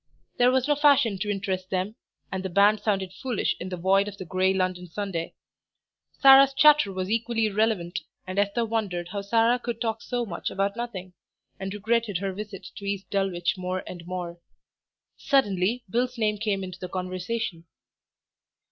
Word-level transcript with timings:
There 0.39 0.49
was 0.49 0.67
no 0.67 0.73
fashion 0.75 1.19
to 1.19 1.29
interest 1.29 1.69
them, 1.69 1.93
and 2.31 2.41
the 2.43 2.49
band 2.49 2.79
sounded 2.79 3.13
foolish 3.13 3.55
in 3.59 3.69
the 3.69 3.77
void 3.77 4.07
of 4.07 4.17
the 4.17 4.25
grey 4.25 4.51
London 4.51 4.87
Sunday. 4.87 5.35
Sarah's 6.17 6.55
chatter 6.55 6.91
was 6.91 7.11
equally 7.11 7.45
irrelevant, 7.45 7.99
and 8.25 8.39
Esther 8.39 8.65
wondered 8.65 9.09
how 9.09 9.21
Sarah 9.21 9.59
could 9.59 9.79
talk 9.79 10.01
so 10.01 10.25
much 10.25 10.49
about 10.49 10.75
nothing, 10.75 11.13
and 11.59 11.71
regretted 11.71 12.17
her 12.17 12.33
visit 12.33 12.65
to 12.77 12.85
East 12.85 13.11
Dulwich 13.11 13.59
more 13.59 13.83
and 13.85 14.03
more. 14.07 14.39
Suddenly 15.17 15.83
Bill's 15.87 16.17
name 16.17 16.39
came 16.39 16.63
into 16.63 16.79
the 16.79 16.89
conversation. 16.89 17.65